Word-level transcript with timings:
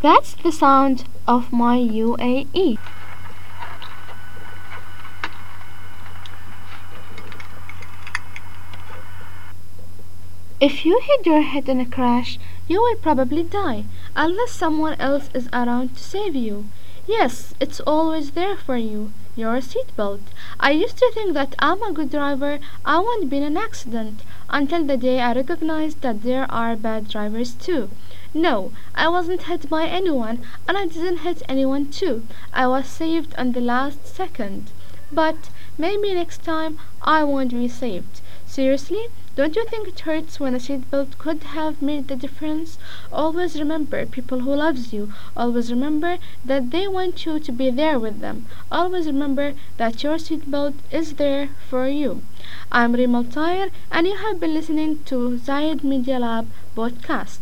That's 0.00 0.34
the 0.34 0.52
sound 0.52 1.04
of 1.26 1.52
my 1.52 1.76
UAE. 1.76 2.78
If 10.60 10.84
you 10.84 11.00
hit 11.00 11.26
your 11.26 11.42
head 11.42 11.68
in 11.68 11.80
a 11.80 11.86
crash, 11.86 12.38
you 12.68 12.80
will 12.80 12.96
probably 12.96 13.42
die, 13.42 13.86
unless 14.14 14.52
someone 14.52 14.94
else 15.00 15.30
is 15.34 15.48
around 15.52 15.96
to 15.96 16.02
save 16.02 16.36
you. 16.36 16.66
Yes, 17.08 17.54
it's 17.58 17.80
always 17.80 18.32
there 18.32 18.54
for 18.54 18.76
you. 18.76 19.12
Your 19.34 19.62
seatbelt. 19.62 20.20
I 20.60 20.72
used 20.72 20.98
to 20.98 21.10
think 21.14 21.32
that 21.32 21.54
I'm 21.58 21.82
a 21.82 21.90
good 21.90 22.10
driver, 22.10 22.58
I 22.84 22.98
won't 22.98 23.30
be 23.30 23.38
in 23.38 23.44
an 23.44 23.56
accident, 23.56 24.20
until 24.50 24.84
the 24.84 24.98
day 24.98 25.18
I 25.18 25.32
recognized 25.32 26.02
that 26.02 26.22
there 26.22 26.44
are 26.52 26.76
bad 26.76 27.08
drivers 27.08 27.54
too. 27.54 27.88
No, 28.34 28.72
I 28.94 29.08
wasn't 29.08 29.44
hit 29.44 29.70
by 29.70 29.86
anyone, 29.86 30.42
and 30.68 30.76
I 30.76 30.84
didn't 30.84 31.20
hit 31.20 31.42
anyone 31.48 31.90
too. 31.90 32.26
I 32.52 32.66
was 32.66 32.86
saved 32.86 33.34
on 33.38 33.52
the 33.52 33.62
last 33.62 34.06
second. 34.06 34.70
But 35.10 35.50
maybe 35.78 36.12
next 36.12 36.42
time 36.42 36.78
I 37.02 37.24
won't 37.24 37.52
be 37.52 37.68
saved. 37.68 38.20
Seriously? 38.46 39.08
Don't 39.36 39.54
you 39.54 39.64
think 39.66 39.86
it 39.86 40.00
hurts 40.00 40.40
when 40.40 40.54
a 40.54 40.58
seatbelt 40.58 41.16
could 41.16 41.44
have 41.54 41.80
made 41.80 42.08
the 42.08 42.16
difference? 42.16 42.76
Always 43.12 43.58
remember 43.58 44.04
people 44.04 44.40
who 44.40 44.54
loves 44.54 44.92
you. 44.92 45.12
Always 45.36 45.70
remember 45.70 46.18
that 46.44 46.72
they 46.72 46.88
want 46.88 47.24
you 47.24 47.38
to 47.38 47.52
be 47.52 47.70
there 47.70 48.00
with 48.00 48.20
them. 48.20 48.46
Always 48.72 49.06
remember 49.06 49.54
that 49.76 50.02
your 50.02 50.16
seatbelt 50.16 50.74
is 50.90 51.14
there 51.14 51.50
for 51.68 51.88
you. 51.88 52.22
I'm 52.72 52.94
Reem 52.94 53.14
Al 53.14 53.70
and 53.92 54.06
you 54.06 54.16
have 54.16 54.40
been 54.40 54.54
listening 54.54 55.04
to 55.04 55.38
Zayed 55.38 55.84
Media 55.84 56.18
Lab 56.18 56.48
podcast. 56.76 57.38